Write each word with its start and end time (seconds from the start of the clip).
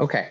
Okay, 0.00 0.28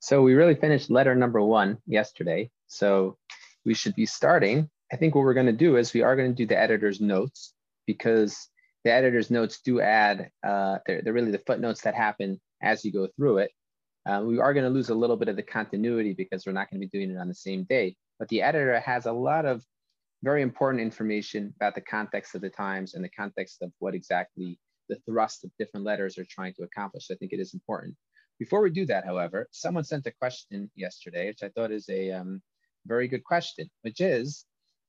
so 0.00 0.22
we 0.22 0.34
really 0.34 0.54
finished 0.54 0.90
letter 0.90 1.14
number 1.14 1.40
one 1.40 1.78
yesterday. 1.86 2.50
So 2.66 3.16
we 3.64 3.74
should 3.74 3.94
be 3.94 4.06
starting. 4.06 4.68
I 4.92 4.96
think 4.96 5.14
what 5.14 5.22
we're 5.22 5.34
going 5.34 5.46
to 5.46 5.52
do 5.52 5.76
is 5.76 5.92
we 5.92 6.02
are 6.02 6.16
going 6.16 6.30
to 6.30 6.36
do 6.36 6.46
the 6.46 6.58
editor's 6.58 7.00
notes 7.00 7.54
because 7.86 8.48
the 8.84 8.92
editor's 8.92 9.30
notes 9.30 9.60
do 9.64 9.80
add, 9.80 10.30
uh, 10.46 10.78
they're, 10.86 11.02
they're 11.02 11.12
really 11.12 11.30
the 11.30 11.42
footnotes 11.46 11.82
that 11.82 11.94
happen 11.94 12.40
as 12.62 12.84
you 12.84 12.92
go 12.92 13.08
through 13.16 13.38
it. 13.38 13.50
Uh, 14.06 14.22
we 14.24 14.38
are 14.38 14.54
going 14.54 14.64
to 14.64 14.70
lose 14.70 14.88
a 14.88 14.94
little 14.94 15.16
bit 15.16 15.28
of 15.28 15.36
the 15.36 15.42
continuity 15.42 16.14
because 16.14 16.46
we're 16.46 16.52
not 16.52 16.70
going 16.70 16.80
to 16.80 16.86
be 16.86 16.98
doing 16.98 17.14
it 17.14 17.18
on 17.18 17.28
the 17.28 17.34
same 17.34 17.64
day. 17.64 17.94
But 18.18 18.28
the 18.28 18.42
editor 18.42 18.80
has 18.80 19.06
a 19.06 19.12
lot 19.12 19.44
of 19.44 19.62
very 20.22 20.42
important 20.42 20.82
information 20.82 21.52
about 21.56 21.74
the 21.74 21.80
context 21.80 22.34
of 22.34 22.40
the 22.40 22.50
times 22.50 22.94
and 22.94 23.04
the 23.04 23.10
context 23.10 23.62
of 23.62 23.70
what 23.78 23.94
exactly 23.94 24.58
the 24.88 24.96
thrust 25.06 25.44
of 25.44 25.50
different 25.58 25.84
letters 25.84 26.18
are 26.18 26.24
trying 26.24 26.54
to 26.54 26.62
accomplish. 26.62 27.08
I 27.10 27.14
think 27.16 27.32
it 27.32 27.40
is 27.40 27.54
important. 27.54 27.94
Before 28.38 28.62
we 28.62 28.70
do 28.70 28.86
that, 28.86 29.04
however, 29.04 29.48
someone 29.50 29.84
sent 29.84 30.06
a 30.06 30.12
question 30.12 30.70
yesterday, 30.76 31.26
which 31.26 31.42
I 31.42 31.48
thought 31.48 31.72
is 31.72 31.88
a 31.88 32.12
um, 32.12 32.40
very 32.86 33.08
good 33.08 33.24
question, 33.24 33.68
which 33.82 34.00
is 34.00 34.44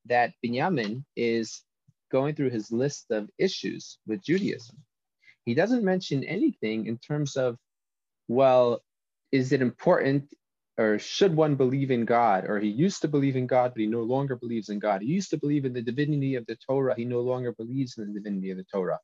that 0.05 0.33
Binyamin 0.45 1.03
is 1.15 1.63
going 2.11 2.35
through 2.35 2.51
his 2.51 2.71
list 2.71 3.07
of 3.09 3.29
issues 3.39 3.97
with 4.05 4.23
Judaism. 4.23 4.77
He 5.45 5.55
doesn't 5.55 5.83
mention 5.83 6.23
anything 6.23 6.85
in 6.85 6.99
terms 6.99 7.35
of, 7.35 7.57
well, 8.27 8.81
is 9.31 9.51
it 9.51 9.61
important 9.61 10.31
or 10.77 10.99
should 10.99 11.35
one 11.35 11.55
believe 11.55 11.91
in 11.91 12.05
God? 12.05 12.45
Or 12.45 12.59
he 12.59 12.69
used 12.69 13.01
to 13.01 13.07
believe 13.07 13.35
in 13.35 13.47
God, 13.47 13.73
but 13.73 13.81
he 13.81 13.87
no 13.87 14.01
longer 14.01 14.35
believes 14.35 14.69
in 14.69 14.79
God. 14.79 15.01
He 15.01 15.07
used 15.07 15.31
to 15.31 15.37
believe 15.37 15.65
in 15.65 15.73
the 15.73 15.81
divinity 15.81 16.35
of 16.35 16.45
the 16.45 16.55
Torah. 16.55 16.95
He 16.95 17.05
no 17.05 17.21
longer 17.21 17.51
believes 17.51 17.97
in 17.97 18.07
the 18.07 18.13
divinity 18.13 18.51
of 18.51 18.57
the 18.57 18.65
Torah 18.71 18.99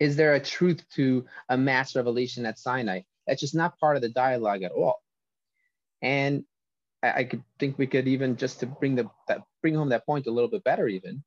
is 0.00 0.16
there 0.16 0.34
a 0.34 0.40
truth 0.40 0.84
to 0.94 1.26
a 1.48 1.56
mass 1.56 1.96
revelation 1.96 2.46
at 2.46 2.58
Sinai? 2.58 3.02
That's 3.26 3.40
just 3.40 3.54
not 3.54 3.78
part 3.78 3.96
of 3.96 4.02
the 4.02 4.08
dialogue 4.08 4.62
at 4.62 4.72
all. 4.72 5.02
And 6.02 6.44
I, 7.02 7.12
I 7.12 7.24
could 7.24 7.42
think 7.58 7.78
we 7.78 7.86
could 7.86 8.08
even 8.08 8.36
just 8.36 8.60
to 8.60 8.66
bring 8.66 8.94
the 8.94 9.10
that 9.26 9.42
bring 9.62 9.74
home 9.74 9.90
that 9.90 10.06
point 10.06 10.26
a 10.26 10.30
little 10.30 10.50
bit 10.50 10.64
better, 10.64 10.88
even. 10.88 11.22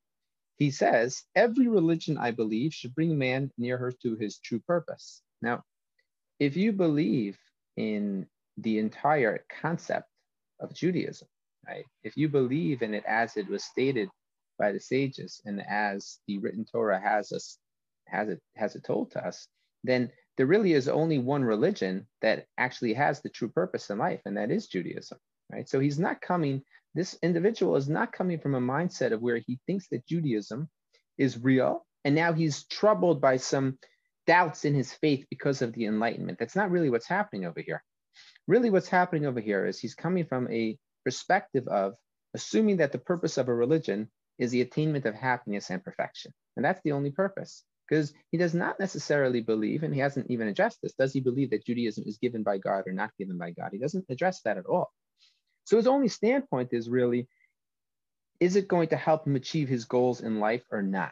He 0.57 0.71
says, 0.71 1.23
every 1.35 1.67
religion 1.67 2.17
I 2.17 2.31
believe 2.31 2.73
should 2.73 2.93
bring 2.93 3.17
man 3.17 3.51
nearer 3.57 3.91
to 4.03 4.15
his 4.15 4.37
true 4.37 4.59
purpose. 4.59 5.23
Now, 5.41 5.63
if 6.39 6.55
you 6.55 6.71
believe 6.71 7.37
in 7.77 8.27
the 8.57 8.77
entire 8.77 9.43
concept 9.61 10.07
of 10.59 10.73
Judaism, 10.73 11.27
right? 11.67 11.85
If 12.03 12.15
you 12.15 12.29
believe 12.29 12.83
in 12.83 12.93
it 12.93 13.03
as 13.07 13.37
it 13.37 13.49
was 13.49 13.63
stated 13.63 14.09
by 14.59 14.71
the 14.71 14.79
sages 14.79 15.41
and 15.45 15.63
as 15.67 16.19
the 16.27 16.37
written 16.37 16.63
Torah 16.63 16.99
has 16.99 17.31
us 17.31 17.57
has 18.11 18.29
it 18.29 18.39
has 18.55 18.75
it 18.75 18.83
told 18.83 19.11
to 19.11 19.25
us, 19.25 19.47
then 19.83 20.11
there 20.37 20.45
really 20.45 20.73
is 20.73 20.87
only 20.87 21.19
one 21.19 21.43
religion 21.43 22.07
that 22.21 22.45
actually 22.57 22.93
has 22.93 23.21
the 23.21 23.29
true 23.29 23.49
purpose 23.49 23.89
in 23.89 23.97
life, 23.97 24.21
and 24.25 24.37
that 24.37 24.51
is 24.51 24.67
Judaism. 24.67 25.17
Right. 25.51 25.67
So 25.67 25.79
he's 25.79 25.99
not 25.99 26.21
coming, 26.21 26.63
this 26.95 27.17
individual 27.21 27.75
is 27.75 27.89
not 27.89 28.13
coming 28.13 28.39
from 28.39 28.55
a 28.55 28.61
mindset 28.61 29.11
of 29.11 29.21
where 29.21 29.37
he 29.37 29.59
thinks 29.67 29.87
that 29.89 30.07
Judaism 30.07 30.69
is 31.17 31.37
real. 31.37 31.85
And 32.05 32.15
now 32.15 32.31
he's 32.33 32.65
troubled 32.67 33.19
by 33.21 33.37
some 33.37 33.77
doubts 34.25 34.63
in 34.63 34.73
his 34.73 34.93
faith 34.93 35.25
because 35.29 35.61
of 35.61 35.73
the 35.73 35.85
enlightenment. 35.85 36.39
That's 36.39 36.55
not 36.55 36.71
really 36.71 36.89
what's 36.89 37.07
happening 37.07 37.45
over 37.45 37.59
here. 37.59 37.83
Really, 38.47 38.69
what's 38.69 38.87
happening 38.87 39.25
over 39.25 39.39
here 39.39 39.65
is 39.65 39.79
he's 39.79 39.93
coming 39.93 40.25
from 40.25 40.49
a 40.49 40.77
perspective 41.03 41.67
of 41.67 41.93
assuming 42.33 42.77
that 42.77 42.91
the 42.91 42.97
purpose 42.97 43.37
of 43.37 43.49
a 43.49 43.53
religion 43.53 44.09
is 44.39 44.51
the 44.51 44.61
attainment 44.61 45.05
of 45.05 45.13
happiness 45.13 45.69
and 45.69 45.83
perfection. 45.83 46.33
And 46.55 46.65
that's 46.65 46.81
the 46.83 46.93
only 46.93 47.11
purpose 47.11 47.63
because 47.91 48.13
he 48.31 48.37
does 48.37 48.53
not 48.53 48.79
necessarily 48.79 49.41
believe, 49.41 49.83
and 49.83 49.93
he 49.93 49.99
hasn't 49.99 50.31
even 50.31 50.47
addressed 50.47 50.79
this, 50.81 50.93
does 50.93 51.11
he 51.11 51.19
believe 51.19 51.49
that 51.49 51.65
Judaism 51.65 52.05
is 52.07 52.17
given 52.17 52.41
by 52.41 52.57
God 52.57 52.85
or 52.87 52.93
not 52.93 53.11
given 53.19 53.37
by 53.37 53.51
God? 53.51 53.71
He 53.73 53.79
doesn't 53.79 54.05
address 54.07 54.39
that 54.43 54.57
at 54.57 54.65
all. 54.65 54.93
So 55.65 55.75
his 55.75 55.87
only 55.87 56.07
standpoint 56.07 56.69
is 56.71 56.89
really, 56.89 57.27
is 58.39 58.55
it 58.55 58.69
going 58.69 58.87
to 58.87 58.95
help 58.95 59.27
him 59.27 59.35
achieve 59.35 59.67
his 59.67 59.83
goals 59.83 60.21
in 60.21 60.39
life 60.39 60.63
or 60.71 60.81
not? 60.81 61.11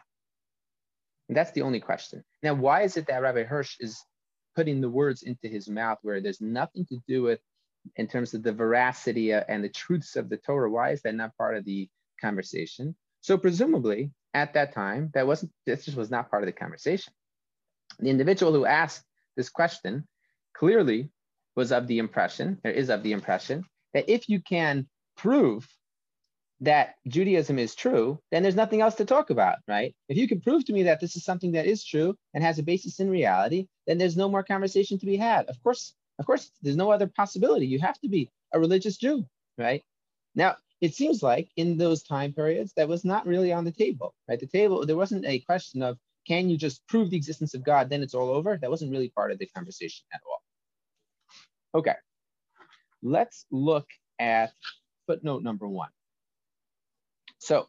And 1.28 1.36
that's 1.36 1.52
the 1.52 1.64
only 1.64 1.81
question. 1.81 2.24
Now, 2.44 2.53
why 2.53 2.84
is 2.84 2.96
it 2.96 3.08
that 3.08 3.22
Rabbi 3.22 3.44
Hirsch 3.44 3.76
is 3.82 4.02
putting 4.56 4.80
the 4.80 4.90
words 4.90 5.24
into 5.24 5.50
his 5.50 5.68
mouth 5.68 5.98
where 6.02 6.22
there's 6.22 6.40
nothing 6.40 6.86
to 6.86 6.98
do 7.09 7.24
with 7.24 7.42
in 7.98 8.08
terms 8.08 8.34
of 8.34 8.42
the 8.42 8.53
veracity 8.53 9.34
and 9.34 9.62
the 9.62 9.70
truths 9.70 10.16
of 10.16 10.30
the 10.30 10.38
Torah? 10.38 10.72
Why 10.72 10.92
is 10.92 11.02
that 11.02 11.16
not 11.16 11.36
part 11.36 11.58
of 11.58 11.66
the 11.66 11.90
conversation? 12.22 12.96
So 13.20 13.38
presumably, 13.38 14.12
at 14.34 14.53
that 14.53 14.73
time, 14.73 15.12
that 15.13 15.28
wasn't 15.28 15.51
this 15.66 15.85
just 15.85 15.97
was 15.97 16.12
not 16.12 16.29
part 16.29 16.44
of 16.44 16.47
the 16.47 16.53
conversation. 16.53 17.13
The 18.00 18.09
individual 18.09 18.53
who 18.53 18.66
asked 18.66 19.03
this 19.35 19.50
question 19.50 20.07
clearly 20.53 21.09
was 21.56 21.72
of 21.72 21.88
the 21.88 22.00
impression, 22.00 22.59
or 22.63 22.72
is 22.72 22.90
of 22.90 23.03
the 23.03 23.12
impression, 23.12 23.66
that 23.94 24.09
if 24.09 24.29
you 24.29 24.41
can 24.41 24.88
prove 25.17 25.67
that 26.62 26.95
Judaism 27.07 27.57
is 27.57 27.73
true, 27.73 28.19
then 28.31 28.44
there's 28.44 28.56
nothing 28.56 28.81
else 28.81 28.95
to 28.95 29.06
talk 29.06 29.29
about, 29.29 29.57
right? 29.67 29.95
If 30.09 30.17
you 30.17 30.28
can 30.28 30.41
prove 30.41 30.66
to 30.66 30.73
me 30.73 30.84
that 30.84 31.00
this 31.00 31.16
is 31.16 31.23
something 31.23 31.53
that 31.53 31.66
is 31.66 31.84
true 31.84 32.16
and 32.34 32.44
has 32.44 32.59
a 32.59 32.63
basis 32.63 33.00
in 33.00 33.09
reality, 33.09 33.67
then 33.88 33.97
there's 33.97 34.17
no 34.17 34.29
more 34.29 34.44
conversation 34.44 35.00
to 35.00 35.06
be 35.06 35.16
had. 35.16 35.46
Of 35.47 35.61
course, 35.63 35.94
of 36.19 36.25
course, 36.25 36.51
there's 36.61 36.75
no 36.75 36.91
other 36.91 37.07
possibility. 37.07 37.66
You 37.66 37.79
have 37.79 38.00
to 38.01 38.09
be 38.09 38.29
a 38.53 38.59
religious 38.59 38.97
Jew, 38.97 39.25
right? 39.57 39.84
Now, 40.35 40.57
it 40.81 40.95
seems 40.95 41.22
like 41.22 41.50
in 41.56 41.78
those 41.78 42.03
time 42.03 42.34
periods 42.34 42.73
that 42.75 42.88
was 42.88 43.03
not 43.03 43.25
really 43.28 43.51
on 43.51 43.66
the 43.66 43.72
table 43.72 44.13
right? 44.28 44.40
The 44.40 44.47
table 44.47 44.85
there 44.85 44.95
wasn't 44.95 45.25
a 45.25 45.40
question 45.40 45.81
of 45.81 45.97
can 46.28 46.50
you 46.50 46.57
just 46.57 46.85
prove 46.88 47.09
the 47.09 47.17
existence 47.17 47.53
of 47.53 47.63
god 47.63 47.90
then 47.90 48.03
it's 48.03 48.13
all 48.13 48.29
over? 48.29 48.57
That 48.57 48.69
wasn't 48.69 48.91
really 48.91 49.09
part 49.09 49.31
of 49.31 49.40
the 49.40 49.47
conversation 49.47 50.06
at 50.13 50.22
all. 50.25 51.79
Okay. 51.79 51.95
Let's 53.01 53.45
look 53.51 53.88
at 54.19 54.51
footnote 55.07 55.44
number 55.44 55.67
one. 55.67 55.90
So 57.40 57.67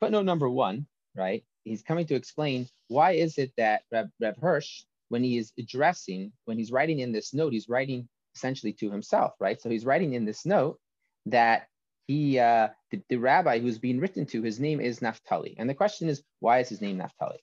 footnote 0.00 0.24
number 0.24 0.48
one 0.48 0.86
right 1.16 1.44
he's 1.64 1.82
coming 1.82 2.06
to 2.06 2.14
explain 2.14 2.68
why 2.88 3.12
is 3.12 3.38
it 3.38 3.52
that 3.56 3.82
Rev, 3.92 4.08
Rev 4.20 4.36
Hirsch, 4.36 4.84
when 5.08 5.22
he 5.22 5.38
is 5.38 5.52
addressing, 5.58 6.32
when 6.44 6.58
he's 6.58 6.72
writing 6.72 7.00
in 7.00 7.12
this 7.12 7.34
note, 7.34 7.52
he's 7.52 7.68
writing 7.68 8.08
essentially 8.34 8.72
to 8.74 8.90
himself, 8.90 9.32
right? 9.40 9.60
So 9.60 9.68
he's 9.68 9.84
writing 9.84 10.14
in 10.14 10.24
this 10.24 10.46
note 10.46 10.78
that 11.26 11.66
he, 12.06 12.38
uh, 12.38 12.68
the, 12.90 13.02
the 13.08 13.16
rabbi 13.16 13.58
who's 13.60 13.78
being 13.78 14.00
written 14.00 14.26
to, 14.26 14.42
his 14.42 14.58
name 14.58 14.80
is 14.80 15.02
Naphtali. 15.02 15.54
And 15.58 15.68
the 15.68 15.74
question 15.74 16.08
is, 16.08 16.22
why 16.40 16.58
is 16.58 16.68
his 16.68 16.80
name 16.80 16.96
Naphtali? 16.96 17.42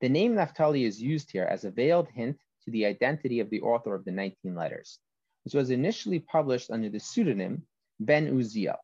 The 0.00 0.08
name 0.08 0.34
Naphtali 0.34 0.84
is 0.84 1.00
used 1.00 1.30
here 1.30 1.44
as 1.44 1.64
a 1.64 1.70
veiled 1.70 2.08
hint 2.08 2.38
to 2.64 2.70
the 2.70 2.86
identity 2.86 3.40
of 3.40 3.50
the 3.50 3.60
author 3.60 3.94
of 3.94 4.04
the 4.04 4.12
19 4.12 4.54
letters, 4.54 4.98
which 5.44 5.54
was 5.54 5.70
initially 5.70 6.20
published 6.20 6.70
under 6.70 6.88
the 6.88 7.00
pseudonym 7.00 7.66
Ben 7.98 8.34
Uziel. 8.34 8.78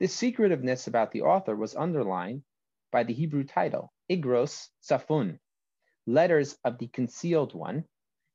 This 0.00 0.14
secretiveness 0.14 0.88
about 0.88 1.12
the 1.12 1.22
author 1.22 1.54
was 1.54 1.76
underlined 1.76 2.42
by 2.90 3.04
the 3.04 3.12
Hebrew 3.12 3.44
title, 3.44 3.92
Igros 4.10 4.68
Safun, 4.82 5.38
letters 6.06 6.56
of 6.64 6.78
the 6.78 6.88
concealed 6.88 7.54
one, 7.54 7.84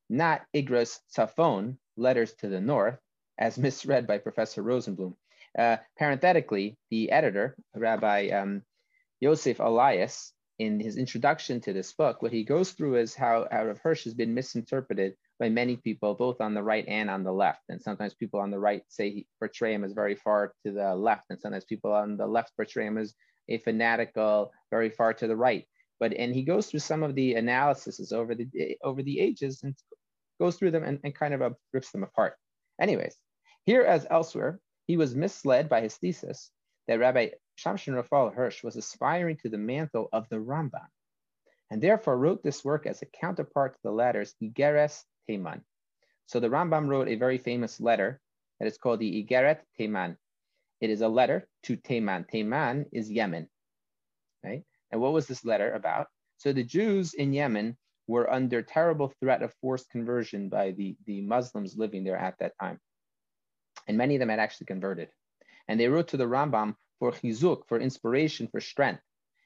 not 0.09 0.45
Igros 0.55 0.99
Safon, 1.13 1.77
letters 1.97 2.33
to 2.35 2.47
the 2.47 2.61
north, 2.61 2.99
as 3.37 3.57
misread 3.57 4.07
by 4.07 4.17
Professor 4.17 4.63
Rosenbloom. 4.63 5.15
Uh, 5.57 5.77
parenthetically, 5.97 6.77
the 6.89 7.11
editor, 7.11 7.55
Rabbi 7.73 8.29
um, 8.29 8.63
Yosef 9.21 9.59
Elias, 9.59 10.33
in 10.59 10.79
his 10.79 10.97
introduction 10.97 11.59
to 11.61 11.73
this 11.73 11.93
book, 11.93 12.21
what 12.21 12.31
he 12.31 12.43
goes 12.43 12.71
through 12.71 12.95
is 12.95 13.13
how, 13.13 13.47
Rav 13.51 13.79
Hirsch 13.79 14.05
has 14.05 14.13
been 14.13 14.33
misinterpreted 14.33 15.15
by 15.37 15.49
many 15.49 15.75
people, 15.75 16.13
both 16.13 16.39
on 16.39 16.53
the 16.53 16.63
right 16.63 16.85
and 16.87 17.09
on 17.09 17.23
the 17.23 17.31
left. 17.31 17.63
And 17.67 17.81
sometimes 17.81 18.13
people 18.13 18.39
on 18.39 18.51
the 18.51 18.59
right 18.59 18.83
say 18.87 19.09
he 19.09 19.27
portray 19.39 19.73
him 19.73 19.83
as 19.83 19.91
very 19.91 20.15
far 20.15 20.53
to 20.65 20.71
the 20.71 20.95
left, 20.95 21.25
and 21.29 21.39
sometimes 21.39 21.65
people 21.65 21.91
on 21.91 22.15
the 22.15 22.27
left 22.27 22.55
portray 22.55 22.87
him 22.87 22.97
as 22.97 23.13
a 23.49 23.57
fanatical, 23.59 24.51
very 24.71 24.89
far 24.89 25.13
to 25.13 25.27
the 25.27 25.35
right. 25.35 25.65
But 25.99 26.13
and 26.13 26.33
he 26.33 26.43
goes 26.43 26.67
through 26.67 26.81
some 26.81 27.03
of 27.03 27.15
the 27.15 27.35
analyses 27.35 28.11
over 28.11 28.35
the 28.35 28.77
over 28.83 29.01
the 29.01 29.19
ages 29.19 29.61
and 29.63 29.75
goes 30.39 30.57
through 30.57 30.71
them 30.71 30.83
and, 30.83 30.99
and 31.03 31.15
kind 31.15 31.33
of 31.33 31.41
uh, 31.41 31.49
rips 31.73 31.91
them 31.91 32.03
apart. 32.03 32.35
Anyways, 32.79 33.15
here, 33.65 33.83
as 33.83 34.05
elsewhere, 34.09 34.59
he 34.85 34.97
was 34.97 35.15
misled 35.15 35.69
by 35.69 35.81
his 35.81 35.95
thesis 35.95 36.51
that 36.87 36.99
Rabbi 36.99 37.29
Shamshon 37.57 37.95
Raphael 37.95 38.29
Hirsch 38.29 38.63
was 38.63 38.75
aspiring 38.75 39.37
to 39.37 39.49
the 39.49 39.57
mantle 39.57 40.09
of 40.13 40.29
the 40.29 40.35
Rambam, 40.35 40.87
and 41.71 41.81
therefore 41.81 42.17
wrote 42.17 42.43
this 42.43 42.63
work 42.63 42.85
as 42.85 43.01
a 43.01 43.07
counterpart 43.07 43.73
to 43.73 43.79
the 43.83 43.91
latter's 43.91 44.35
Igeres 44.41 45.03
Teman. 45.27 45.61
So 46.27 46.39
the 46.39 46.49
Rambam 46.49 46.87
wrote 46.87 47.07
a 47.07 47.15
very 47.15 47.37
famous 47.37 47.79
letter 47.79 48.19
that 48.59 48.67
is 48.67 48.77
called 48.77 48.99
the 48.99 49.23
Igeret 49.23 49.59
Teman. 49.79 50.17
It 50.81 50.89
is 50.89 51.01
a 51.01 51.07
letter 51.07 51.47
to 51.63 51.77
Teman. 51.77 52.29
Teman 52.29 52.85
is 52.91 53.11
Yemen, 53.11 53.47
right? 54.43 54.63
And 54.91 55.01
what 55.01 55.13
was 55.13 55.27
this 55.27 55.45
letter 55.45 55.73
about? 55.73 56.07
So 56.37 56.53
the 56.53 56.63
Jews 56.63 57.13
in 57.13 57.33
Yemen 57.33 57.77
were 58.07 58.31
under 58.31 58.61
terrible 58.61 59.11
threat 59.19 59.41
of 59.41 59.53
forced 59.61 59.89
conversion 59.89 60.49
by 60.49 60.71
the, 60.71 60.95
the 61.05 61.21
Muslims 61.21 61.75
living 61.77 62.03
there 62.03 62.17
at 62.17 62.37
that 62.39 62.53
time. 62.59 62.79
And 63.87 63.97
many 63.97 64.15
of 64.15 64.19
them 64.19 64.29
had 64.29 64.39
actually 64.39 64.67
converted. 64.67 65.09
And 65.67 65.79
they 65.79 65.87
wrote 65.87 66.09
to 66.09 66.17
the 66.17 66.25
Rambam 66.25 66.75
for 66.99 67.11
chizuk, 67.11 67.67
for 67.67 67.79
inspiration, 67.79 68.47
for 68.47 68.61
strength. 68.61 69.01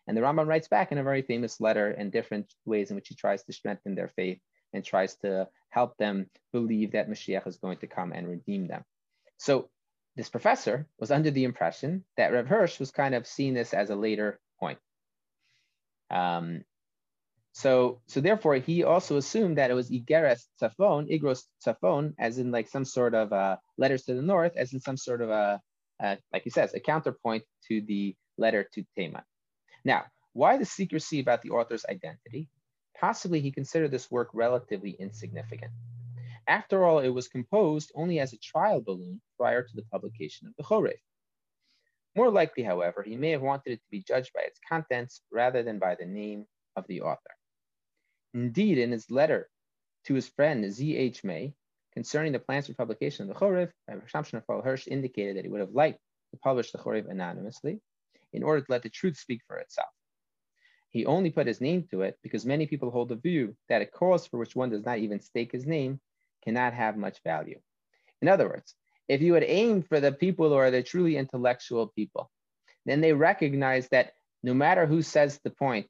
And 0.08 0.18
the 0.18 0.22
Rambam 0.22 0.48
writes 0.48 0.68
back 0.68 0.92
in 0.92 0.98
a 0.98 1.04
very 1.04 1.22
famous 1.22 1.62
letter 1.62 1.92
in 1.92 2.10
different 2.10 2.54
ways 2.66 2.90
in 2.90 2.96
which 2.96 3.10
he 3.10 3.16
tries 3.16 3.44
to 3.44 3.54
strengthen 3.54 3.96
their 3.96 4.08
faith 4.08 4.40
and 4.74 4.84
tries 4.84 5.16
to 5.18 5.48
help 5.70 5.98
them 5.98 6.30
believe 6.52 6.92
that 6.92 7.10
Mashiach 7.10 7.48
is 7.48 7.58
going 7.58 7.78
to 7.78 7.88
come 7.88 8.12
and 8.12 8.28
redeem 8.28 8.68
them. 8.68 8.84
So 9.38 9.70
this 10.16 10.30
professor 10.30 10.88
was 11.00 11.12
under 11.12 11.32
the 11.32 11.44
impression 11.44 12.04
that 12.18 12.32
Rev 12.32 12.48
Hirsch 12.48 12.80
was 12.80 12.92
kind 12.92 13.16
of 13.16 13.28
seeing 13.28 13.54
this 13.54 13.74
as 13.74 13.90
a 13.90 13.96
later 13.96 14.40
point. 14.60 14.80
Um, 16.10 16.64
so, 17.60 18.00
so 18.08 18.22
therefore, 18.22 18.56
he 18.56 18.86
also 18.86 19.18
assumed 19.18 19.58
that 19.58 19.70
it 19.70 19.74
was 19.74 19.90
Igeres 19.90 20.46
Tzafon, 20.62 21.12
Igros 21.12 21.44
Tzafon, 21.62 22.14
as 22.18 22.38
in 22.38 22.52
like 22.52 22.70
some 22.70 22.86
sort 22.86 23.14
of 23.14 23.34
uh, 23.34 23.58
letters 23.78 24.04
to 24.04 24.14
the 24.14 24.22
north, 24.22 24.56
as 24.56 24.72
in 24.72 24.80
some 24.80 24.96
sort 24.96 25.22
of 25.22 25.30
a, 25.30 25.60
uh, 26.02 26.16
like 26.32 26.44
he 26.44 26.52
says, 26.52 26.74
a 26.74 26.80
counterpoint 26.80 27.44
to 27.68 27.82
the 27.82 28.16
letter 28.38 28.66
to 28.76 28.86
Tema. 28.98 29.26
Now, 29.84 30.06
why 30.32 30.56
the 30.56 30.64
secrecy 30.64 31.20
about 31.20 31.42
the 31.42 31.50
author's 31.50 31.84
identity? 31.90 32.48
Possibly 32.98 33.42
he 33.42 33.52
considered 33.52 33.92
this 33.92 34.10
work 34.10 34.30
relatively 34.34 34.92
insignificant. 34.92 35.74
After 36.48 36.86
all, 36.86 37.00
it 37.00 37.10
was 37.10 37.28
composed 37.28 37.92
only 37.94 38.22
as 38.22 38.32
a 38.32 38.38
trial 38.38 38.80
balloon 38.80 39.20
prior 39.36 39.64
to 39.64 39.76
the 39.76 39.84
publication 39.92 40.48
of 40.48 40.54
the 40.56 40.64
Chorev. 40.64 40.94
More 42.16 42.32
likely, 42.32 42.64
however, 42.64 43.04
he 43.04 43.18
may 43.18 43.32
have 43.32 43.42
wanted 43.42 43.74
it 43.74 43.82
to 43.84 43.90
be 43.92 44.02
judged 44.02 44.32
by 44.34 44.44
its 44.44 44.62
contents 44.70 45.24
rather 45.30 45.62
than 45.62 45.78
by 45.78 45.96
the 45.96 46.06
name 46.06 46.46
of 46.78 46.88
the 46.88 47.02
author. 47.02 47.32
Indeed, 48.34 48.78
in 48.78 48.92
his 48.92 49.10
letter 49.10 49.50
to 50.06 50.14
his 50.14 50.28
friend 50.28 50.72
Z.H. 50.72 51.24
May 51.24 51.54
concerning 51.94 52.32
the 52.32 52.40
plans 52.40 52.68
for 52.68 52.74
publication 52.74 53.24
of 53.24 53.30
the 53.30 53.40
Chorev, 53.40 53.72
Shamshon 53.90 54.44
Hirsch 54.64 54.88
indicated 54.88 55.38
that 55.38 55.46
he 55.46 55.50
would 55.50 55.62
have 55.62 55.74
liked 55.74 56.00
to 56.32 56.38
publish 56.38 56.72
the 56.72 56.78
Chorev 56.78 57.10
anonymously 57.10 57.82
in 58.34 58.44
order 58.44 58.62
to 58.62 58.72
let 58.72 58.84
the 58.84 58.90
truth 58.90 59.18
speak 59.18 59.42
for 59.48 59.58
itself. 59.58 59.90
He 60.90 61.06
only 61.06 61.30
put 61.30 61.48
his 61.48 61.62
name 61.62 61.88
to 61.92 62.02
it 62.02 62.18
because 62.24 62.46
many 62.46 62.66
people 62.66 62.90
hold 62.92 63.10
the 63.10 63.16
view 63.16 63.56
that 63.68 63.82
a 63.82 63.86
cause 63.86 64.26
for 64.28 64.38
which 64.38 64.56
one 64.56 64.70
does 64.70 64.86
not 64.86 65.00
even 65.00 65.20
stake 65.20 65.52
his 65.52 65.66
name 65.66 66.00
cannot 66.44 66.74
have 66.74 66.98
much 66.98 67.20
value. 67.24 67.60
In 68.22 68.28
other 68.28 68.48
words, 68.48 68.76
if 69.08 69.22
you 69.22 69.34
had 69.34 69.44
aimed 69.44 69.88
for 69.88 70.00
the 70.00 70.12
people 70.12 70.50
who 70.50 70.56
are 70.56 70.72
the 70.72 70.84
truly 70.84 71.18
intellectual 71.18 71.88
people, 71.88 72.32
then 72.86 73.02
they 73.02 73.14
recognize 73.14 73.88
that 73.90 74.14
no 74.42 74.54
matter 74.54 74.86
who 74.86 75.02
says 75.02 75.40
the 75.44 75.50
point, 75.50 75.88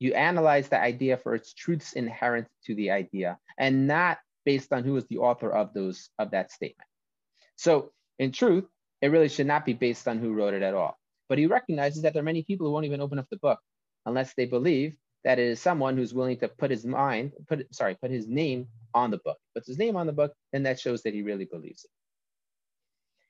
you 0.00 0.14
analyze 0.14 0.68
the 0.68 0.80
idea 0.80 1.16
for 1.18 1.34
its 1.34 1.52
truths 1.54 1.92
inherent 1.92 2.48
to 2.64 2.74
the 2.74 2.90
idea 2.90 3.38
and 3.58 3.86
not 3.86 4.18
based 4.44 4.72
on 4.72 4.82
who 4.82 4.96
is 4.96 5.06
the 5.06 5.18
author 5.18 5.52
of 5.52 5.72
those 5.74 6.08
of 6.18 6.32
that 6.32 6.50
statement. 6.50 6.88
So 7.56 7.92
in 8.18 8.32
truth, 8.32 8.64
it 9.02 9.08
really 9.08 9.28
should 9.28 9.46
not 9.46 9.66
be 9.66 9.74
based 9.74 10.08
on 10.08 10.18
who 10.18 10.32
wrote 10.32 10.54
it 10.54 10.62
at 10.62 10.74
all. 10.74 10.98
But 11.28 11.38
he 11.38 11.46
recognizes 11.46 12.02
that 12.02 12.14
there 12.14 12.22
are 12.22 12.24
many 12.24 12.42
people 12.42 12.66
who 12.66 12.72
won't 12.72 12.86
even 12.86 13.00
open 13.00 13.18
up 13.18 13.28
the 13.30 13.36
book 13.36 13.60
unless 14.06 14.34
they 14.34 14.46
believe 14.46 14.96
that 15.24 15.38
it 15.38 15.46
is 15.46 15.60
someone 15.60 15.96
who's 15.96 16.14
willing 16.14 16.38
to 16.38 16.48
put 16.48 16.70
his 16.70 16.84
mind, 16.84 17.32
put 17.46 17.72
sorry, 17.74 17.94
put 18.00 18.10
his 18.10 18.26
name 18.26 18.68
on 18.94 19.10
the 19.10 19.18
book. 19.18 19.36
Puts 19.54 19.68
his 19.68 19.78
name 19.78 19.96
on 19.96 20.06
the 20.06 20.12
book, 20.12 20.32
then 20.52 20.62
that 20.62 20.80
shows 20.80 21.02
that 21.02 21.14
he 21.14 21.22
really 21.22 21.44
believes 21.44 21.84
it. 21.84 21.90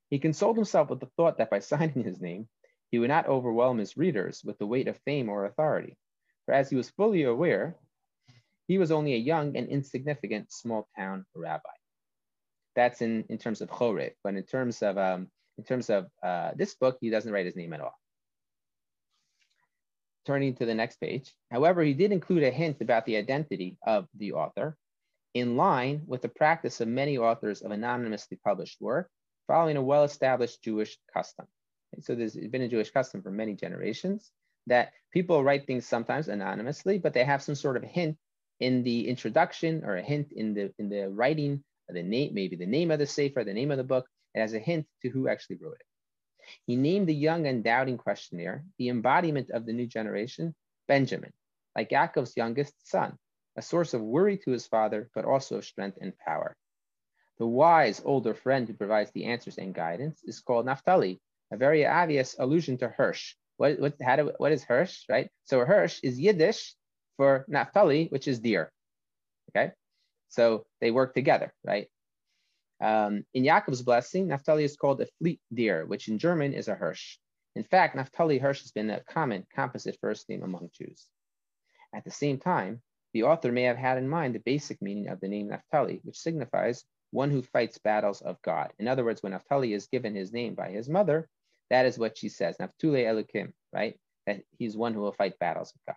He 0.08 0.18
consoled 0.18 0.56
himself 0.56 0.90
with 0.90 1.00
the 1.00 1.10
thought 1.16 1.38
that 1.38 1.50
by 1.50 1.58
signing 1.60 2.04
his 2.04 2.20
name, 2.20 2.48
he 2.90 2.98
would 2.98 3.08
not 3.08 3.26
overwhelm 3.26 3.78
his 3.78 3.96
readers 3.96 4.42
with 4.44 4.58
the 4.58 4.66
weight 4.66 4.88
of 4.88 4.98
fame 5.04 5.28
or 5.28 5.44
authority. 5.44 5.96
For 6.50 6.54
as 6.54 6.68
he 6.68 6.74
was 6.74 6.90
fully 6.90 7.22
aware, 7.22 7.76
he 8.66 8.78
was 8.78 8.90
only 8.90 9.14
a 9.14 9.18
young 9.18 9.56
and 9.56 9.68
insignificant 9.68 10.50
small 10.50 10.88
town 10.98 11.24
rabbi. 11.32 11.76
That's 12.74 13.02
in, 13.02 13.24
in 13.28 13.38
terms 13.38 13.60
of 13.60 13.70
Chorev, 13.70 14.14
but 14.24 14.34
in 14.34 14.42
terms 14.42 14.82
of 14.82 14.98
um, 14.98 15.28
in 15.58 15.62
terms 15.62 15.90
of 15.90 16.08
uh, 16.24 16.50
this 16.56 16.74
book, 16.74 16.98
he 17.00 17.08
doesn't 17.08 17.32
write 17.32 17.46
his 17.46 17.54
name 17.54 17.72
at 17.72 17.80
all. 17.80 17.94
Turning 20.26 20.56
to 20.56 20.66
the 20.66 20.74
next 20.74 20.96
page. 20.96 21.32
However, 21.52 21.84
he 21.84 21.94
did 21.94 22.10
include 22.10 22.42
a 22.42 22.50
hint 22.50 22.80
about 22.80 23.06
the 23.06 23.16
identity 23.16 23.78
of 23.86 24.08
the 24.16 24.32
author, 24.32 24.76
in 25.34 25.56
line 25.56 26.02
with 26.08 26.20
the 26.20 26.28
practice 26.28 26.80
of 26.80 26.88
many 26.88 27.16
authors 27.16 27.62
of 27.62 27.70
anonymously 27.70 28.40
published 28.44 28.80
work, 28.80 29.08
following 29.46 29.76
a 29.76 29.82
well-established 29.82 30.64
Jewish 30.64 30.98
custom. 31.14 31.46
And 31.92 32.02
so 32.02 32.16
there's 32.16 32.34
been 32.34 32.62
a 32.62 32.68
Jewish 32.68 32.90
custom 32.90 33.22
for 33.22 33.30
many 33.30 33.54
generations 33.54 34.32
that 34.70 34.92
people 35.12 35.44
write 35.44 35.66
things 35.66 35.84
sometimes 35.84 36.28
anonymously, 36.28 36.98
but 36.98 37.12
they 37.12 37.24
have 37.24 37.42
some 37.42 37.56
sort 37.56 37.76
of 37.76 37.82
hint 37.82 38.16
in 38.60 38.82
the 38.82 39.08
introduction 39.08 39.84
or 39.84 39.96
a 39.96 40.02
hint 40.02 40.32
in 40.32 40.54
the 40.54 40.72
in 40.78 40.88
the 40.88 41.08
writing, 41.10 41.62
the 41.88 42.02
name, 42.02 42.32
maybe 42.32 42.56
the 42.56 42.66
name 42.66 42.90
of 42.90 43.00
the 43.00 43.06
sefer, 43.06 43.44
the 43.44 43.52
name 43.52 43.70
of 43.70 43.76
the 43.76 43.84
book. 43.84 44.06
Has 44.36 44.54
a 44.54 44.60
hint 44.60 44.86
to 45.02 45.10
who 45.10 45.28
actually 45.28 45.58
wrote 45.60 45.80
it. 45.80 45.86
He 46.64 46.76
named 46.76 47.08
the 47.08 47.14
young 47.14 47.48
and 47.48 47.64
doubting 47.64 47.98
questionnaire 47.98 48.64
the 48.78 48.88
embodiment 48.88 49.50
of 49.50 49.66
the 49.66 49.72
new 49.72 49.88
generation, 49.88 50.54
Benjamin, 50.86 51.32
like 51.74 51.90
Yaakov's 51.90 52.36
youngest 52.36 52.74
son, 52.88 53.18
a 53.56 53.62
source 53.62 53.92
of 53.92 54.02
worry 54.02 54.38
to 54.38 54.52
his 54.52 54.68
father, 54.68 55.10
but 55.16 55.24
also 55.24 55.56
of 55.56 55.64
strength 55.64 55.98
and 56.00 56.16
power. 56.18 56.56
The 57.38 57.46
wise 57.46 58.00
older 58.04 58.34
friend 58.34 58.68
who 58.68 58.74
provides 58.74 59.10
the 59.10 59.24
answers 59.24 59.58
and 59.58 59.74
guidance 59.74 60.22
is 60.22 60.38
called 60.38 60.66
Naphtali, 60.66 61.20
a 61.50 61.56
very 61.56 61.84
obvious 61.84 62.36
allusion 62.38 62.78
to 62.78 62.88
Hirsch, 62.88 63.34
what, 63.60 63.78
what, 63.78 63.94
how 64.02 64.16
do, 64.16 64.32
what 64.38 64.52
is 64.52 64.64
Hirsch, 64.64 65.04
right? 65.10 65.28
So 65.44 65.66
Hirsch 65.66 66.00
is 66.02 66.18
Yiddish 66.18 66.74
for 67.18 67.44
Naphtali, 67.46 68.06
which 68.08 68.26
is 68.26 68.40
deer, 68.40 68.72
okay? 69.50 69.72
So 70.30 70.64
they 70.80 70.90
work 70.90 71.12
together, 71.12 71.52
right? 71.62 71.88
Um, 72.82 73.24
in 73.34 73.44
Yaakov's 73.44 73.82
blessing, 73.82 74.28
Naphtali 74.28 74.64
is 74.64 74.76
called 74.76 75.02
a 75.02 75.06
fleet 75.18 75.40
deer, 75.52 75.84
which 75.84 76.08
in 76.08 76.18
German 76.18 76.54
is 76.54 76.68
a 76.68 76.74
Hirsch. 76.74 77.18
In 77.54 77.62
fact, 77.62 77.96
Naphtali 77.96 78.38
Hirsch 78.38 78.62
has 78.62 78.70
been 78.70 78.88
a 78.88 79.04
common 79.04 79.46
composite 79.54 79.98
first 80.00 80.30
name 80.30 80.42
among 80.42 80.70
Jews. 80.72 81.06
At 81.94 82.04
the 82.04 82.10
same 82.10 82.38
time, 82.38 82.80
the 83.12 83.24
author 83.24 83.52
may 83.52 83.64
have 83.64 83.76
had 83.76 83.98
in 83.98 84.08
mind 84.08 84.34
the 84.34 84.46
basic 84.52 84.80
meaning 84.80 85.08
of 85.08 85.20
the 85.20 85.28
name 85.28 85.48
Naphtali, 85.48 86.00
which 86.04 86.16
signifies 86.16 86.86
one 87.10 87.30
who 87.30 87.42
fights 87.42 87.76
battles 87.76 88.22
of 88.22 88.40
God. 88.40 88.72
In 88.78 88.88
other 88.88 89.04
words, 89.04 89.22
when 89.22 89.32
Naphtali 89.32 89.74
is 89.74 89.88
given 89.88 90.14
his 90.14 90.32
name 90.32 90.54
by 90.54 90.70
his 90.70 90.88
mother, 90.88 91.28
that 91.70 91.86
is 91.86 91.98
what 91.98 92.18
she 92.18 92.28
says, 92.28 92.56
Naftule 92.58 93.04
Elokim, 93.04 93.52
right? 93.72 93.98
That 94.26 94.42
he's 94.58 94.76
one 94.76 94.94
who 94.94 95.00
will 95.00 95.12
fight 95.12 95.38
battles 95.38 95.72
of 95.74 95.80
God. 95.86 95.96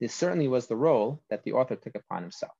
This 0.00 0.14
certainly 0.14 0.48
was 0.48 0.66
the 0.66 0.76
role 0.76 1.22
that 1.30 1.44
the 1.44 1.52
author 1.52 1.76
took 1.76 1.94
upon 1.94 2.22
himself. 2.22 2.52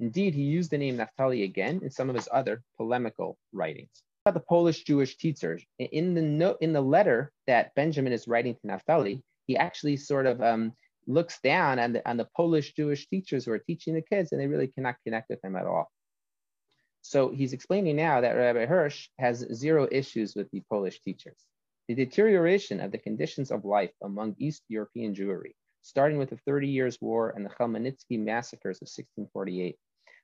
Indeed, 0.00 0.34
he 0.34 0.42
used 0.42 0.70
the 0.70 0.78
name 0.78 0.96
Naphtali 0.96 1.44
again 1.44 1.80
in 1.82 1.90
some 1.90 2.08
of 2.10 2.16
his 2.16 2.28
other 2.32 2.62
polemical 2.76 3.38
writings. 3.52 4.02
About 4.26 4.34
the 4.34 4.46
Polish 4.46 4.82
Jewish 4.82 5.16
teachers, 5.16 5.64
in 5.78 6.14
the 6.14 6.22
note, 6.22 6.58
in 6.60 6.72
the 6.72 6.80
letter 6.80 7.30
that 7.46 7.74
Benjamin 7.74 8.12
is 8.12 8.26
writing 8.26 8.54
to 8.54 8.66
Naphtali, 8.66 9.22
he 9.46 9.56
actually 9.56 9.96
sort 9.96 10.26
of 10.26 10.42
um, 10.42 10.72
looks 11.06 11.38
down 11.40 11.78
on 11.78 11.92
the, 11.92 12.08
on 12.08 12.16
the 12.16 12.28
Polish 12.36 12.72
Jewish 12.74 13.06
teachers 13.08 13.44
who 13.44 13.52
are 13.52 13.58
teaching 13.58 13.94
the 13.94 14.02
kids, 14.02 14.32
and 14.32 14.40
they 14.40 14.46
really 14.46 14.68
cannot 14.68 14.96
connect 15.04 15.28
with 15.28 15.40
them 15.42 15.56
at 15.56 15.66
all. 15.66 15.90
So 17.02 17.28
he's 17.28 17.52
explaining 17.52 17.96
now 17.96 18.22
that 18.22 18.32
Rabbi 18.32 18.64
Hirsch 18.64 19.08
has 19.18 19.46
zero 19.52 19.86
issues 19.92 20.34
with 20.34 20.50
the 20.50 20.62
Polish 20.70 21.00
teachers. 21.02 21.36
The 21.86 21.94
deterioration 21.94 22.80
of 22.80 22.92
the 22.92 22.98
conditions 22.98 23.50
of 23.50 23.66
life 23.66 23.92
among 24.02 24.36
East 24.38 24.62
European 24.68 25.14
Jewry, 25.14 25.54
starting 25.82 26.16
with 26.16 26.30
the 26.30 26.38
Thirty 26.38 26.68
Years' 26.68 26.98
War 26.98 27.30
and 27.36 27.44
the 27.44 27.50
Khmelnytsky 27.50 28.18
massacres 28.18 28.78
of 28.78 28.86
1648, 28.86 29.76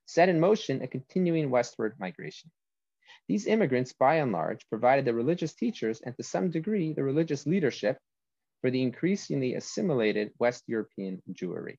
set 0.07 0.31
in 0.31 0.41
motion 0.41 0.81
a 0.81 0.89
continuing 0.89 1.51
westward 1.51 2.01
migration. 2.01 2.51
These 3.29 3.47
immigrants, 3.47 3.93
by 3.93 4.17
and 4.17 4.33
large, 4.33 4.67
provided 4.71 5.05
the 5.05 5.13
religious 5.13 5.53
teachers 5.53 6.01
and 6.01 6.17
to 6.17 6.23
some 6.23 6.51
degree 6.51 6.95
the 6.95 7.05
religious 7.05 7.47
leadership 7.47 7.99
for 8.63 8.71
the 8.71 8.83
increasingly 8.83 9.55
assimilated 9.55 10.33
West 10.39 10.65
European 10.67 11.23
Jewry. 11.31 11.77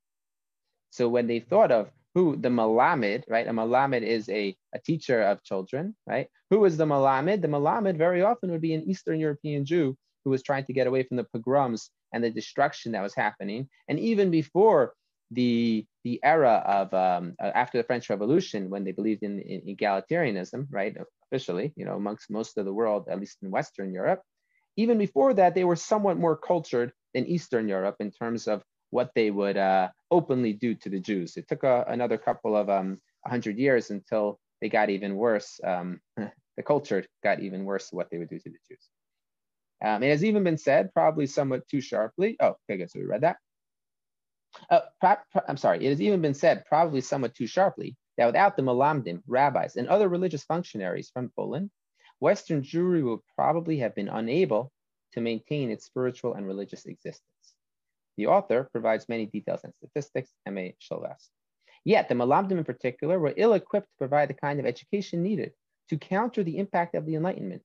So 0.92 1.10
when 1.10 1.26
they 1.26 1.40
thought 1.40 1.72
of 1.72 1.92
who 2.14 2.36
the 2.36 2.50
Malamed, 2.50 3.24
right? 3.30 3.48
A 3.48 3.52
Malamed 3.52 4.04
is 4.04 4.28
a, 4.30 4.56
a 4.74 4.80
teacher 4.80 5.22
of 5.22 5.44
children, 5.44 5.96
right? 6.06 6.28
Who 6.50 6.66
is 6.66 6.78
the 6.78 6.86
Malamed? 6.86 7.42
The 7.42 7.48
Malamed 7.48 7.98
very 7.98 8.22
often 8.22 8.52
would 8.52 8.62
be 8.62 8.74
an 8.74 8.84
Eastern 8.84 9.20
European 9.20 9.66
Jew 9.66 9.98
who 10.24 10.32
was 10.32 10.44
trying 10.44 10.66
to 10.66 10.74
get 10.74 10.88
away 10.88 11.04
from 11.04 11.18
the 11.18 11.24
pogroms 11.24 11.90
and 12.14 12.24
the 12.24 12.30
destruction 12.30 12.92
that 12.92 13.02
was 13.02 13.16
happening. 13.16 13.70
And 13.88 14.00
even 14.00 14.30
before 14.30 14.94
the, 15.32 15.86
the 16.04 16.20
era 16.24 16.62
of 16.66 16.94
um, 16.94 17.36
uh, 17.42 17.52
after 17.56 17.78
the 17.78 17.86
French 17.86 18.10
Revolution, 18.10 18.70
when 18.70 18.84
they 18.84 18.92
believed 18.92 19.24
in, 19.24 19.40
in 19.40 19.62
egalitarianism, 19.62 20.68
right? 20.70 20.96
Officially, 21.32 21.72
you 21.78 21.86
know, 21.86 21.96
amongst 21.96 22.30
most 22.30 22.58
of 22.58 22.66
the 22.66 22.74
world, 22.74 23.08
at 23.10 23.20
least 23.20 23.38
in 23.42 23.50
Western 23.50 23.94
Europe, 23.94 24.22
even 24.78 24.98
before 24.98 25.34
that, 25.34 25.56
they 25.56 25.64
were 25.64 25.76
somewhat 25.76 26.18
more 26.18 26.38
cultured 26.38 26.92
than 27.14 27.26
Eastern 27.26 27.68
Europe 27.68 27.96
in 28.00 28.12
terms 28.12 28.48
of 28.48 28.64
what 28.92 29.12
they 29.16 29.32
would 29.32 29.58
uh, 29.58 29.90
openly 30.12 30.54
do 30.54 30.76
to 30.76 30.90
the 30.90 31.00
Jews. 31.00 31.38
It 31.38 31.48
took 31.48 31.64
a, 31.64 31.86
another 31.88 32.18
couple 32.18 32.56
of 32.56 32.70
um, 32.70 33.00
100 33.24 33.58
years 33.58 33.90
until 33.90 34.40
they 34.62 34.70
got 34.70 34.90
even 34.90 35.16
worse. 35.16 35.60
Um, 35.64 36.00
the 36.18 36.64
culture 36.64 37.04
got 37.24 37.40
even 37.40 37.66
worse 37.66 37.92
what 37.92 38.10
they 38.12 38.18
would 38.18 38.30
do 38.30 38.40
to 38.40 38.50
the 38.50 38.58
Jews. 38.68 38.88
Um, 39.84 40.04
it 40.04 40.10
has 40.10 40.24
even 40.24 40.44
been 40.44 40.58
said, 40.58 40.94
probably 40.94 41.26
somewhat 41.26 41.68
too 41.68 41.82
sharply. 41.82 42.38
Oh, 42.40 42.56
okay, 42.70 42.78
good. 42.78 42.92
So 42.92 43.00
we 43.00 43.06
read 43.06 43.22
that. 43.22 43.38
Uh, 44.70 44.82
I'm 45.48 45.58
sorry. 45.58 45.84
It 45.84 45.90
has 45.90 46.02
even 46.02 46.22
been 46.22 46.34
said, 46.34 46.66
probably 46.66 47.02
somewhat 47.02 47.34
too 47.34 47.48
sharply, 47.48 47.96
that 48.18 48.28
without 48.28 48.56
the 48.56 48.62
Malamdim, 48.62 49.24
rabbis, 49.26 49.78
and 49.78 49.88
other 49.88 50.08
religious 50.08 50.44
functionaries 50.44 51.10
from 51.10 51.32
Poland, 51.36 51.72
Western 52.20 52.62
Jewry 52.62 53.04
would 53.04 53.22
probably 53.36 53.78
have 53.80 53.96
been 53.96 54.10
unable 54.10 54.72
to 55.14 55.22
maintain 55.22 55.72
its 55.72 55.86
spiritual 55.86 56.36
and 56.36 56.46
religious 56.46 56.86
existence. 56.86 57.51
The 58.22 58.28
author 58.28 58.70
provides 58.72 59.10
many 59.10 59.26
details 59.26 59.62
and 59.64 59.74
statistics, 59.74 60.30
M.A. 60.46 60.76
Shulvass. 60.80 61.30
Yet 61.84 62.08
the 62.08 62.14
Malamdim 62.14 62.60
in 62.60 62.64
particular 62.64 63.18
were 63.18 63.34
ill-equipped 63.36 63.88
to 63.88 63.98
provide 63.98 64.30
the 64.30 64.36
kind 64.36 64.60
of 64.60 64.68
education 64.68 65.24
needed 65.24 65.54
to 65.90 65.98
counter 65.98 66.44
the 66.44 66.60
impact 66.60 66.94
of 66.94 67.08
the 67.08 67.16
Enlightenment 67.16 67.64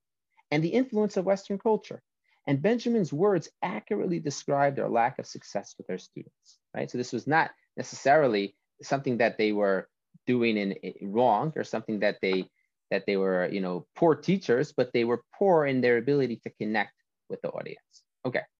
and 0.50 0.64
the 0.64 0.70
influence 0.70 1.18
of 1.18 1.26
Western 1.26 1.58
culture. 1.58 2.00
And 2.46 2.62
Benjamin's 2.62 3.12
words 3.12 3.50
accurately 3.60 4.18
describe 4.18 4.76
their 4.76 4.88
lack 4.88 5.18
of 5.18 5.26
success 5.26 5.74
with 5.76 5.88
their 5.88 5.98
students, 5.98 6.56
right? 6.74 6.90
So 6.90 6.96
this 6.96 7.12
was 7.12 7.26
not 7.26 7.50
necessarily 7.76 8.56
something 8.80 9.18
that 9.18 9.36
they 9.36 9.52
were 9.52 9.90
doing 10.26 10.56
in, 10.56 10.72
in 10.72 11.12
wrong 11.12 11.52
or 11.54 11.64
something 11.64 12.00
that 12.00 12.16
they 12.22 12.48
that 12.90 13.04
they 13.04 13.18
were, 13.18 13.46
you 13.52 13.60
know, 13.60 13.86
poor 13.94 14.14
teachers, 14.14 14.72
but 14.72 14.90
they 14.94 15.04
were 15.04 15.22
poor 15.38 15.66
in 15.66 15.82
their 15.82 15.98
ability 15.98 16.40
to 16.44 16.50
connect 16.58 16.94
with 17.28 17.42
the 17.42 17.50
audience. 17.50 18.04
Okay, 18.24 18.40